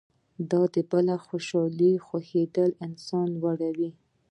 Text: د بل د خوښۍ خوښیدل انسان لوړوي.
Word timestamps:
د 0.49 0.51
بل 0.89 1.03
د 1.17 1.21
خوښۍ 1.25 1.93
خوښیدل 2.05 2.71
انسان 2.85 3.25
لوړوي. 3.39 3.91